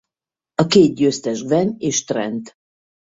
[0.55, 2.53] A két győztes Gwen és Trent.